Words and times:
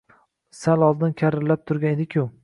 Sal 0.61 0.85
oldin 0.87 1.13
karillab 1.21 1.63
turgan 1.73 1.95
ediku 1.99 2.25